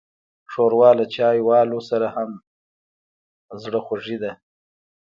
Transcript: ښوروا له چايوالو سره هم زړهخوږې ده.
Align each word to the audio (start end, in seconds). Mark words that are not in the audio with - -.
ښوروا 0.51 0.89
له 0.99 1.05
چايوالو 1.15 1.79
سره 1.89 2.07
هم 2.15 2.29
زړهخوږې 3.61 4.17
ده. 4.23 4.31